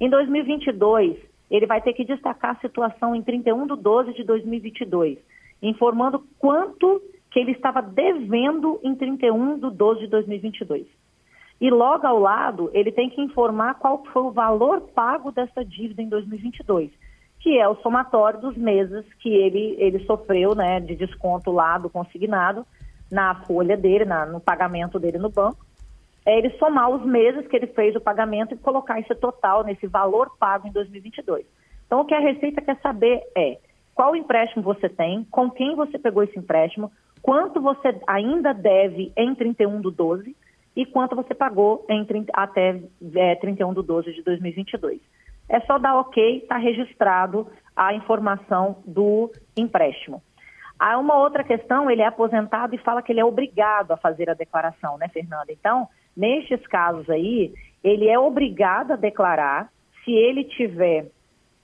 Em 0.00 0.08
2022, 0.08 1.16
ele 1.50 1.66
vai 1.66 1.80
ter 1.80 1.92
que 1.92 2.04
destacar 2.04 2.56
a 2.56 2.60
situação 2.60 3.14
em 3.14 3.22
31 3.22 3.66
de 3.66 3.76
12 3.82 4.14
de 4.14 4.24
2022, 4.24 5.18
informando 5.62 6.24
quanto 6.38 7.00
que 7.30 7.38
ele 7.38 7.52
estava 7.52 7.80
devendo 7.80 8.80
em 8.82 8.94
31 8.94 9.58
de 9.58 9.70
12 9.70 10.00
de 10.00 10.06
2022. 10.08 10.86
E 11.60 11.70
logo 11.70 12.06
ao 12.06 12.18
lado, 12.18 12.70
ele 12.74 12.90
tem 12.90 13.08
que 13.08 13.20
informar 13.20 13.74
qual 13.74 14.02
foi 14.12 14.22
o 14.22 14.32
valor 14.32 14.80
pago 14.94 15.30
dessa 15.30 15.64
dívida 15.64 16.02
em 16.02 16.08
2022, 16.08 16.90
que 17.38 17.58
é 17.58 17.68
o 17.68 17.76
somatório 17.76 18.40
dos 18.40 18.56
meses 18.56 19.04
que 19.20 19.28
ele, 19.28 19.76
ele 19.78 20.04
sofreu 20.04 20.54
né, 20.54 20.80
de 20.80 20.96
desconto 20.96 21.52
lá 21.52 21.78
do 21.78 21.88
consignado 21.88 22.66
na 23.10 23.34
folha 23.46 23.76
dele, 23.76 24.04
na, 24.04 24.26
no 24.26 24.40
pagamento 24.40 24.98
dele 24.98 25.18
no 25.18 25.30
banco. 25.30 25.64
É 26.24 26.38
ele 26.38 26.50
somar 26.58 26.88
os 26.90 27.04
meses 27.04 27.46
que 27.48 27.56
ele 27.56 27.66
fez 27.68 27.96
o 27.96 28.00
pagamento 28.00 28.54
e 28.54 28.58
colocar 28.58 29.00
esse 29.00 29.14
total 29.16 29.64
nesse 29.64 29.86
valor 29.86 30.30
pago 30.38 30.68
em 30.68 30.72
2022. 30.72 31.44
Então, 31.86 32.00
o 32.00 32.04
que 32.04 32.14
a 32.14 32.20
Receita 32.20 32.62
quer 32.62 32.78
saber 32.80 33.20
é 33.36 33.58
qual 33.94 34.16
empréstimo 34.16 34.62
você 34.62 34.88
tem, 34.88 35.24
com 35.30 35.50
quem 35.50 35.74
você 35.74 35.98
pegou 35.98 36.22
esse 36.22 36.38
empréstimo, 36.38 36.90
quanto 37.20 37.60
você 37.60 37.94
ainda 38.06 38.52
deve 38.52 39.12
em 39.16 39.34
31 39.34 39.80
do 39.80 39.90
12 39.90 40.34
e 40.74 40.86
quanto 40.86 41.14
você 41.14 41.34
pagou 41.34 41.84
em, 41.88 42.06
até 42.32 42.80
é, 43.14 43.34
31 43.36 43.74
do 43.74 43.82
12 43.82 44.12
de 44.14 44.22
2022. 44.22 45.00
É 45.48 45.60
só 45.60 45.78
dar 45.78 45.96
ok, 45.96 46.38
está 46.38 46.56
registrado 46.56 47.46
a 47.76 47.92
informação 47.94 48.78
do 48.86 49.30
empréstimo. 49.56 50.22
Há 50.78 50.98
uma 50.98 51.18
outra 51.18 51.44
questão, 51.44 51.90
ele 51.90 52.02
é 52.02 52.06
aposentado 52.06 52.74
e 52.74 52.78
fala 52.78 53.02
que 53.02 53.12
ele 53.12 53.20
é 53.20 53.24
obrigado 53.24 53.92
a 53.92 53.96
fazer 53.96 54.30
a 54.30 54.34
declaração, 54.34 54.96
né, 54.98 55.08
Fernanda? 55.08 55.52
Então, 55.52 55.88
nestes 56.16 56.66
casos 56.66 57.08
aí, 57.10 57.52
ele 57.82 58.08
é 58.08 58.18
obrigado 58.18 58.92
a 58.92 58.96
declarar 58.96 59.70
se 60.04 60.12
ele 60.12 60.44
tiver 60.44 61.06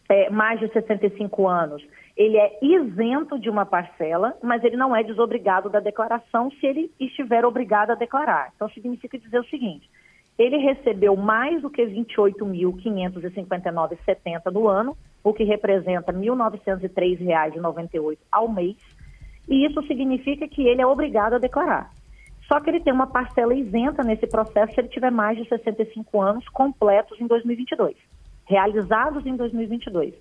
é, 0.08 0.30
mais 0.30 0.58
de 0.60 0.72
65 0.72 1.46
anos 1.46 1.82
ele 2.18 2.36
é 2.36 2.58
isento 2.60 3.38
de 3.38 3.48
uma 3.48 3.64
parcela, 3.64 4.36
mas 4.42 4.62
ele 4.64 4.76
não 4.76 4.94
é 4.94 5.02
desobrigado 5.04 5.70
da 5.70 5.78
declaração 5.78 6.50
se 6.50 6.66
ele 6.66 6.90
estiver 6.98 7.44
obrigado 7.44 7.92
a 7.92 7.94
declarar. 7.94 8.50
Então, 8.56 8.68
significa 8.70 9.16
dizer 9.16 9.38
o 9.38 9.46
seguinte: 9.46 9.88
ele 10.36 10.56
recebeu 10.56 11.14
mais 11.14 11.62
do 11.62 11.70
que 11.70 11.84
R$ 11.84 11.94
28.559,70 11.94 14.52
no 14.52 14.66
ano, 14.66 14.96
o 15.22 15.32
que 15.32 15.44
representa 15.44 16.10
R$ 16.10 16.18
1.903,98 16.18 18.18
ao 18.32 18.48
mês, 18.48 18.76
e 19.48 19.64
isso 19.64 19.80
significa 19.86 20.48
que 20.48 20.66
ele 20.66 20.82
é 20.82 20.86
obrigado 20.86 21.34
a 21.34 21.38
declarar. 21.38 21.92
Só 22.48 22.58
que 22.60 22.70
ele 22.70 22.80
tem 22.80 22.92
uma 22.92 23.06
parcela 23.06 23.54
isenta 23.54 24.02
nesse 24.02 24.26
processo 24.26 24.74
se 24.74 24.80
ele 24.80 24.88
tiver 24.88 25.10
mais 25.10 25.36
de 25.36 25.46
65 25.46 26.18
anos 26.20 26.48
completos 26.48 27.20
em 27.20 27.26
2022, 27.26 27.94
realizados 28.46 29.26
em 29.26 29.36
2022. 29.36 30.14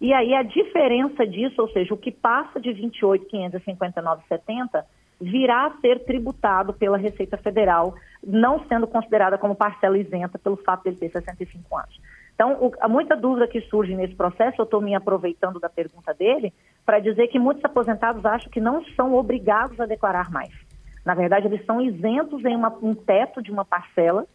E 0.00 0.12
aí 0.12 0.34
a 0.34 0.42
diferença 0.42 1.24
disso, 1.24 1.62
ou 1.62 1.68
seja, 1.68 1.94
o 1.94 1.96
que 1.96 2.10
passa 2.10 2.60
de 2.60 2.70
28.559,70 2.70 4.82
virá 5.20 5.66
a 5.66 5.76
ser 5.80 6.02
tributado 6.04 6.72
pela 6.72 6.96
Receita 6.96 7.36
Federal, 7.36 7.94
não 8.26 8.64
sendo 8.66 8.88
considerada 8.88 9.38
como 9.38 9.54
parcela 9.54 9.98
isenta 9.98 10.38
pelo 10.38 10.56
fato 10.56 10.84
de 10.84 10.88
ele 10.88 10.96
ter 10.96 11.10
65 11.10 11.76
anos. 11.76 12.00
Então, 12.34 12.54
o, 12.54 12.72
há 12.80 12.88
muita 12.88 13.14
dúvida 13.14 13.46
que 13.46 13.60
surge 13.62 13.94
nesse 13.94 14.14
processo, 14.14 14.60
eu 14.60 14.64
estou 14.64 14.80
me 14.80 14.94
aproveitando 14.94 15.60
da 15.60 15.68
pergunta 15.68 16.14
dele, 16.14 16.54
para 16.86 16.98
dizer 16.98 17.28
que 17.28 17.38
muitos 17.38 17.62
aposentados 17.62 18.24
acham 18.24 18.50
que 18.50 18.60
não 18.60 18.82
são 18.96 19.14
obrigados 19.14 19.78
a 19.78 19.84
declarar 19.84 20.30
mais. 20.30 20.69
Na 21.04 21.14
verdade, 21.14 21.46
eles 21.46 21.64
são 21.64 21.80
isentos 21.80 22.44
em 22.44 22.54
uma, 22.54 22.68
um 22.82 22.94
teto 22.94 23.42
de 23.42 23.50
uma 23.50 23.64
parcela 23.64 24.26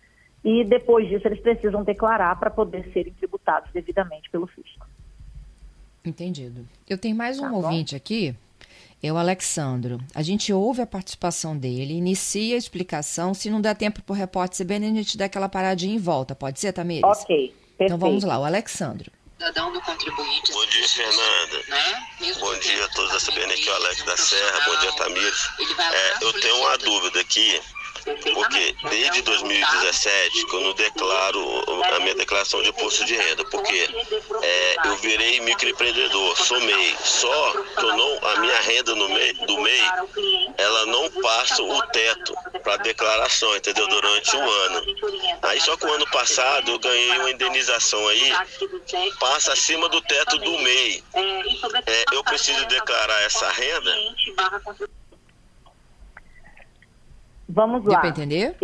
e 0.43 0.63
depois 0.63 1.07
disso 1.07 1.27
eles 1.27 1.39
precisam 1.39 1.83
declarar 1.83 2.39
para 2.39 2.49
poder 2.49 2.89
serem 2.91 3.13
tributados 3.13 3.71
devidamente 3.71 4.29
pelo 4.29 4.47
fisco. 4.47 4.85
Entendido. 6.03 6.67
Eu 6.87 6.97
tenho 6.97 7.15
mais 7.15 7.39
um 7.39 7.49
tá 7.49 7.51
ouvinte 7.51 7.95
aqui, 7.95 8.35
é 9.01 9.11
o 9.11 9.17
Alexandro. 9.17 9.99
A 10.13 10.21
gente 10.21 10.53
ouve 10.53 10.81
a 10.81 10.85
participação 10.85 11.57
dele, 11.57 11.93
inicia 11.93 12.55
a 12.55 12.57
explicação. 12.57 13.33
Se 13.33 13.49
não 13.49 13.59
der 13.61 13.75
tempo 13.75 14.01
para 14.01 14.13
o 14.13 14.15
repórter 14.15 14.65
CBN, 14.65 14.87
a 14.87 14.93
gente 14.93 15.17
dá 15.17 15.25
aquela 15.25 15.49
paradinha 15.49 15.95
em 15.95 15.99
volta. 15.99 16.35
Pode 16.35 16.59
ser, 16.59 16.73
Tamires? 16.73 17.03
Ok, 17.03 17.25
perfeito. 17.27 17.55
Então 17.79 17.97
vamos 17.97 18.23
lá, 18.23 18.39
o 18.39 18.45
Alexandro. 18.45 19.11
Bom 20.53 20.65
dia, 20.65 20.87
Fernanda. 20.87 21.63
Né? 21.67 22.33
Bom 22.39 22.59
dia 22.59 22.85
a 22.85 22.87
todos 22.89 23.11
da 23.11 23.31
CBN, 23.31 23.53
aqui 23.53 23.67
é 23.67 23.71
o 23.71 23.75
Alex 23.75 24.03
da 24.03 24.17
Serra. 24.17 24.59
Bom 24.65 24.79
dia, 24.79 24.91
Tamires. 24.93 25.49
Desde 29.15 29.21
2017 29.21 30.45
que 30.45 30.55
eu 30.55 30.61
não 30.61 30.73
declaro 30.73 31.39
a 31.95 31.99
minha 31.99 32.15
declaração 32.15 32.61
de 32.61 32.69
imposto 32.69 33.05
de 33.05 33.15
renda, 33.15 33.45
porque 33.45 33.87
é, 34.41 34.87
eu 34.87 34.95
virei 34.97 35.39
microempreendedor, 35.41 36.35
sou 36.37 36.59
MEI, 36.59 36.95
só 37.01 37.51
que 37.51 37.85
eu 37.85 37.95
não, 37.95 38.29
a 38.29 38.39
minha 38.39 38.59
renda 38.61 38.95
no 38.95 39.07
MEI, 39.09 39.33
do 39.33 39.59
MEI, 39.59 39.81
ela 40.57 40.85
não 40.87 41.09
passa 41.21 41.61
o 41.61 41.81
teto 41.87 42.35
para 42.63 42.77
declaração, 42.77 43.55
entendeu? 43.55 43.87
Durante 43.87 44.35
o 44.35 44.41
ano. 44.41 44.81
Aí 45.43 45.61
só 45.61 45.77
que 45.77 45.85
o 45.85 45.93
ano 45.93 46.09
passado 46.09 46.71
eu 46.71 46.79
ganhei 46.79 47.17
uma 47.19 47.31
indenização 47.31 48.05
aí, 48.07 48.33
passa 49.19 49.53
acima 49.53 49.87
do 49.87 50.01
teto 50.01 50.37
do 50.39 50.59
MEI. 50.59 51.03
É, 51.85 52.05
eu 52.15 52.23
preciso 52.23 52.65
declarar 52.65 53.21
essa 53.21 53.49
renda? 53.51 53.91
Vamos 57.47 57.85
lá. 57.85 57.91
Deu 57.91 57.99
para 57.99 58.09
entender? 58.09 58.57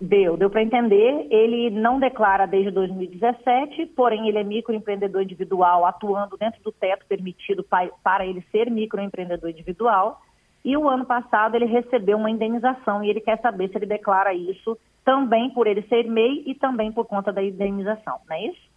Deu, 0.00 0.36
deu 0.36 0.48
para 0.48 0.62
entender. 0.62 1.26
Ele 1.30 1.68
não 1.70 2.00
declara 2.00 2.46
desde 2.46 2.70
2017, 2.70 3.86
porém 3.94 4.28
ele 4.28 4.38
é 4.38 4.44
microempreendedor 4.44 5.22
individual, 5.22 5.84
atuando 5.84 6.38
dentro 6.38 6.62
do 6.62 6.72
teto 6.72 7.04
permitido 7.06 7.64
para 8.02 8.24
ele 8.24 8.42
ser 8.50 8.70
microempreendedor 8.70 9.50
individual. 9.50 10.22
E 10.64 10.76
o 10.76 10.88
ano 10.88 11.04
passado 11.04 11.54
ele 11.54 11.66
recebeu 11.66 12.16
uma 12.16 12.30
indenização 12.30 13.04
e 13.04 13.10
ele 13.10 13.20
quer 13.20 13.40
saber 13.40 13.68
se 13.68 13.76
ele 13.76 13.86
declara 13.86 14.32
isso 14.32 14.78
também 15.04 15.50
por 15.50 15.66
ele 15.66 15.82
ser 15.82 16.04
MEI 16.04 16.44
e 16.46 16.54
também 16.54 16.92
por 16.92 17.06
conta 17.06 17.32
da 17.32 17.42
indenização, 17.42 18.18
não 18.28 18.36
é 18.36 18.46
isso? 18.46 18.70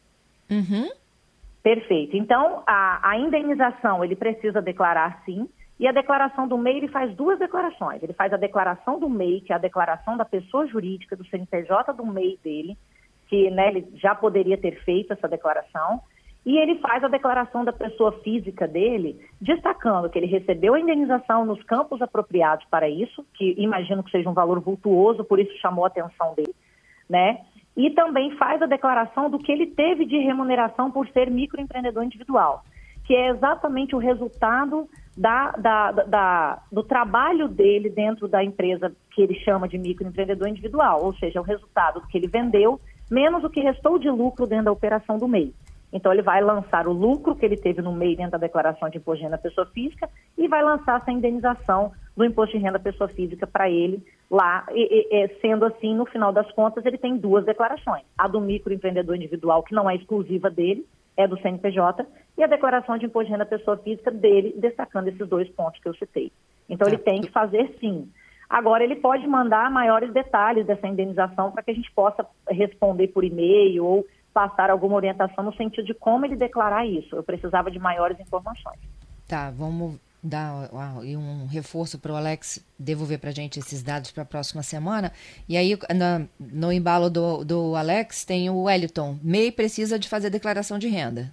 Uhum. 0.50 0.90
Perfeito. 1.62 2.18
Então, 2.18 2.64
a, 2.68 3.10
a 3.10 3.18
indenização 3.18 4.04
ele 4.04 4.16
precisa 4.16 4.62
declarar 4.62 5.22
sim. 5.26 5.48
E 5.84 5.88
a 5.88 5.92
declaração 5.92 6.48
do 6.48 6.58
MEI, 6.58 6.78
ele 6.78 6.88
faz 6.88 7.14
duas 7.14 7.38
declarações. 7.38 8.02
Ele 8.02 8.14
faz 8.14 8.32
a 8.32 8.38
declaração 8.38 8.98
do 8.98 9.10
MEI, 9.10 9.42
que 9.42 9.52
é 9.52 9.56
a 9.58 9.60
declaração 9.60 10.16
da 10.16 10.24
pessoa 10.24 10.66
jurídica 10.66 11.14
do 11.14 11.26
CNPJ 11.26 11.92
do 11.92 12.06
MEI 12.06 12.40
dele, 12.42 12.78
que 13.28 13.52
né, 13.52 13.68
ele 13.68 13.90
já 13.96 14.16
poderia 14.16 14.58
ter 14.58 14.82
feito 14.86 15.12
essa 15.12 15.28
declaração. 15.28 16.00
E 16.46 16.58
ele 16.58 16.80
faz 16.80 17.04
a 17.04 17.10
declaração 17.10 17.66
da 17.66 17.74
pessoa 17.74 18.14
física 18.24 18.66
dele, 18.66 19.20
destacando 19.42 20.10
que 20.10 20.18
ele 20.18 20.26
recebeu 20.26 20.74
a 20.74 20.80
indenização 20.80 21.46
nos 21.46 21.62
campos 21.64 22.02
apropriados 22.02 22.66
para 22.72 22.88
isso, 22.88 23.26
que 23.34 23.54
imagino 23.58 24.04
que 24.04 24.12
seja 24.12 24.30
um 24.30 24.34
valor 24.34 24.62
vultuoso, 24.62 25.26
por 25.26 25.38
isso 25.38 25.52
chamou 25.60 25.84
a 25.84 25.90
atenção 25.90 26.34
dele, 26.34 26.56
né? 27.10 27.42
E 27.76 27.90
também 27.90 28.32
faz 28.38 28.62
a 28.62 28.68
declaração 28.68 29.30
do 29.30 29.38
que 29.38 29.52
ele 29.52 29.68
teve 29.68 30.06
de 30.06 30.18
remuneração 30.20 30.90
por 30.90 31.10
ser 31.10 31.30
microempreendedor 31.30 32.06
individual, 32.06 32.64
que 33.04 33.14
é 33.14 33.32
exatamente 33.32 33.94
o 33.94 34.00
resultado 34.00 34.88
da, 35.16 35.52
da, 35.52 35.92
da, 35.92 36.64
do 36.72 36.84
trabalho 36.84 37.48
dele 37.48 37.90
dentro 37.90 38.28
da 38.28 38.44
empresa 38.44 38.92
que 39.12 39.22
ele 39.22 39.36
chama 39.36 39.68
de 39.68 39.78
microempreendedor 39.78 40.48
individual, 40.48 41.04
ou 41.04 41.14
seja, 41.16 41.40
o 41.40 41.44
resultado 41.44 42.02
do 42.02 42.08
que 42.08 42.18
ele 42.18 42.28
vendeu, 42.28 42.80
menos 43.10 43.44
o 43.44 43.50
que 43.50 43.62
restou 43.62 44.00
de 44.00 44.10
lucro 44.10 44.48
dentro 44.48 44.66
da 44.66 44.72
operação 44.72 45.18
do 45.18 45.28
MEI. 45.28 45.54
Então, 45.94 46.12
ele 46.12 46.24
vai 46.24 46.42
lançar 46.42 46.88
o 46.88 46.92
lucro 46.92 47.36
que 47.36 47.46
ele 47.46 47.56
teve 47.56 47.80
no 47.80 47.94
MEI 47.94 48.16
dentro 48.16 48.32
da 48.32 48.38
declaração 48.40 48.90
de 48.90 48.98
imposto 48.98 49.20
de 49.20 49.26
renda 49.26 49.38
pessoa 49.38 49.68
física 49.68 50.10
e 50.36 50.48
vai 50.48 50.64
lançar 50.64 51.00
essa 51.00 51.12
indenização 51.12 51.92
do 52.18 52.26
imposto 52.26 52.58
de 52.58 52.64
renda 52.64 52.80
pessoa 52.80 53.08
física 53.08 53.46
para 53.46 53.70
ele 53.70 54.04
lá. 54.32 54.66
E, 54.72 55.08
e, 55.12 55.28
sendo 55.40 55.66
assim, 55.66 55.94
no 55.94 56.08
final 56.08 56.34
das 56.34 56.52
contas, 56.54 56.84
ele 56.84 56.98
tem 56.98 57.16
duas 57.16 57.46
declarações. 57.46 58.04
A 58.18 58.28
do 58.28 58.42
microempreendedor 58.42 59.16
individual, 59.16 59.62
que 59.62 59.76
não 59.76 59.88
é 59.88 59.96
exclusiva 59.96 60.50
dele, 60.50 60.84
é 61.16 61.28
do 61.28 61.40
CNPJ, 61.40 62.06
e 62.38 62.44
a 62.44 62.48
declaração 62.48 62.98
de 62.98 63.06
imposto 63.06 63.28
de 63.28 63.32
renda 63.32 63.46
pessoa 63.46 63.78
física 63.78 64.12
dele, 64.12 64.56
destacando 64.58 65.08
esses 65.08 65.28
dois 65.28 65.50
pontos 65.50 65.80
que 65.82 65.88
eu 65.88 65.94
citei. 65.96 66.32
Então, 66.70 66.88
ele 66.88 66.98
tem 66.98 67.22
que 67.22 67.32
fazer 67.32 67.76
sim. 67.80 68.10
Agora, 68.50 68.84
ele 68.84 68.96
pode 68.96 69.28
mandar 69.28 69.70
maiores 69.72 70.12
detalhes 70.14 70.66
dessa 70.66 70.88
indenização 70.88 71.52
para 71.52 71.64
que 71.64 71.72
a 71.72 71.74
gente 71.74 71.92
possa 71.92 72.26
responder 72.50 73.08
por 73.10 73.24
e-mail 73.24 73.86
ou 73.86 74.06
passar 74.34 74.70
alguma 74.70 74.96
orientação 74.96 75.44
no 75.44 75.54
sentido 75.56 75.86
de 75.86 75.94
como 75.94 76.26
ele 76.26 76.36
declarar 76.36 76.86
isso. 76.86 77.16
Eu 77.16 77.24
precisava 77.24 77.70
de 77.70 77.80
maiores 77.80 78.20
informações. 78.20 78.80
Tá, 79.28 79.52
vamos 79.52 80.00
dar 80.24 80.70
um 80.74 81.46
reforço 81.48 82.00
para 82.00 82.14
o 82.14 82.16
Alex 82.16 82.66
devolver 82.80 83.20
para 83.20 83.30
a 83.30 83.34
gente 83.34 83.60
esses 83.60 83.84
dados 83.84 84.12
para 84.12 84.24
a 84.24 84.26
próxima 84.26 84.64
semana. 84.64 85.12
E 85.50 85.58
aí, 85.58 85.76
no, 85.76 86.30
no 86.40 86.72
embalo 86.72 87.10
do, 87.10 87.44
do 87.44 87.76
Alex, 87.76 88.24
tem 88.24 88.50
o 88.50 88.64
Wellington. 88.64 89.18
MEI 89.22 89.52
precisa 89.52 90.00
de 90.00 90.08
fazer 90.08 90.30
declaração 90.30 90.80
de 90.80 90.88
renda. 90.88 91.32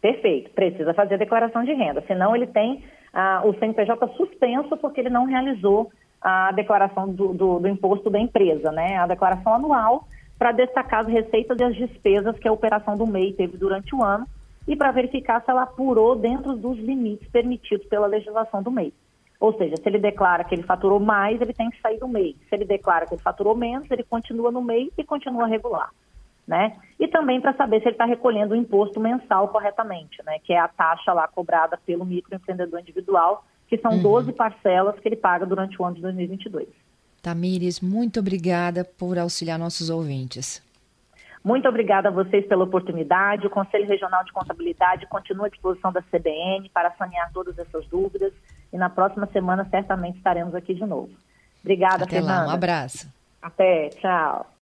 Perfeito, 0.00 0.50
precisa 0.52 0.94
fazer 0.94 1.18
declaração 1.18 1.62
de 1.62 1.74
renda. 1.74 2.02
Senão, 2.06 2.34
ele 2.34 2.46
tem 2.46 2.82
ah, 3.12 3.42
o 3.44 3.52
CNPJ 3.58 4.08
suspenso 4.16 4.76
porque 4.78 5.00
ele 5.00 5.10
não 5.10 5.26
realizou 5.26 5.92
a 6.22 6.52
declaração 6.52 7.08
do, 7.08 7.34
do, 7.34 7.58
do 7.60 7.68
imposto 7.68 8.08
da 8.08 8.18
empresa, 8.18 8.72
né? 8.72 8.96
A 8.96 9.06
declaração 9.06 9.54
anual 9.54 10.06
para 10.38 10.52
destacar 10.52 11.00
as 11.00 11.08
receitas 11.08 11.58
e 11.60 11.64
as 11.64 11.76
despesas 11.76 12.38
que 12.38 12.48
a 12.48 12.52
operação 12.52 12.96
do 12.96 13.06
MEI 13.06 13.34
teve 13.34 13.58
durante 13.58 13.94
o 13.94 14.02
ano 14.02 14.26
e 14.70 14.76
para 14.76 14.92
verificar 14.92 15.42
se 15.44 15.50
ela 15.50 15.64
apurou 15.64 16.14
dentro 16.14 16.54
dos 16.54 16.78
limites 16.78 17.28
permitidos 17.28 17.84
pela 17.88 18.06
legislação 18.06 18.62
do 18.62 18.70
MEI. 18.70 18.94
Ou 19.40 19.52
seja, 19.58 19.74
se 19.76 19.82
ele 19.88 19.98
declara 19.98 20.44
que 20.44 20.54
ele 20.54 20.62
faturou 20.62 21.00
mais, 21.00 21.40
ele 21.40 21.52
tem 21.52 21.68
que 21.70 21.80
sair 21.80 21.98
do 21.98 22.06
MEI. 22.06 22.36
Se 22.48 22.54
ele 22.54 22.64
declara 22.64 23.04
que 23.04 23.14
ele 23.14 23.20
faturou 23.20 23.56
menos, 23.56 23.90
ele 23.90 24.04
continua 24.04 24.52
no 24.52 24.62
MEI 24.62 24.92
e 24.96 25.02
continua 25.02 25.48
regular. 25.48 25.90
Né? 26.46 26.76
E 27.00 27.08
também 27.08 27.40
para 27.40 27.52
saber 27.54 27.80
se 27.80 27.86
ele 27.86 27.94
está 27.94 28.04
recolhendo 28.04 28.54
o 28.54 28.56
imposto 28.56 29.00
mensal 29.00 29.48
corretamente, 29.48 30.22
né? 30.24 30.38
que 30.38 30.52
é 30.52 30.60
a 30.60 30.68
taxa 30.68 31.12
lá 31.12 31.26
cobrada 31.26 31.76
pelo 31.84 32.04
microempreendedor 32.04 32.78
individual, 32.78 33.44
que 33.66 33.76
são 33.76 33.90
uhum. 33.92 34.02
12 34.02 34.32
parcelas 34.34 35.00
que 35.00 35.08
ele 35.08 35.16
paga 35.16 35.44
durante 35.44 35.82
o 35.82 35.84
ano 35.84 35.96
de 35.96 36.02
2022. 36.02 36.68
Tamires, 37.20 37.80
muito 37.80 38.20
obrigada 38.20 38.84
por 38.84 39.18
auxiliar 39.18 39.58
nossos 39.58 39.90
ouvintes. 39.90 40.62
Muito 41.42 41.68
obrigada 41.68 42.08
a 42.08 42.12
vocês 42.12 42.46
pela 42.46 42.64
oportunidade. 42.64 43.46
O 43.46 43.50
Conselho 43.50 43.88
Regional 43.88 44.24
de 44.24 44.32
Contabilidade 44.32 45.06
continua 45.06 45.46
à 45.46 45.50
disposição 45.50 45.90
da 45.92 46.02
CBN 46.02 46.68
para 46.68 46.90
sanear 46.92 47.30
todas 47.32 47.58
essas 47.58 47.86
dúvidas 47.86 48.32
e 48.72 48.76
na 48.76 48.90
próxima 48.90 49.26
semana 49.26 49.66
certamente 49.70 50.18
estaremos 50.18 50.54
aqui 50.54 50.74
de 50.74 50.84
novo. 50.84 51.10
Obrigada, 51.62 52.04
Até 52.04 52.16
Fernanda. 52.16 52.46
Lá, 52.46 52.48
um 52.48 52.54
abraço. 52.54 53.12
Até, 53.40 53.88
tchau. 53.90 54.50